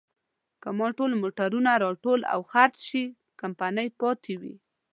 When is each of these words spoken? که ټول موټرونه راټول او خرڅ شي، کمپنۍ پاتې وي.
که 0.61 0.69
ټول 0.97 1.11
موټرونه 1.21 1.71
راټول 1.83 2.19
او 2.33 2.39
خرڅ 2.51 2.75
شي، 2.89 3.03
کمپنۍ 3.41 3.87
پاتې 4.01 4.33
وي. 4.41 4.55